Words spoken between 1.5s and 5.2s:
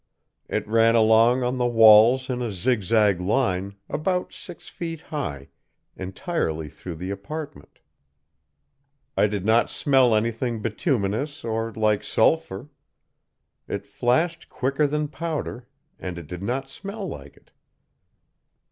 the walls in a zigzag line, about six feet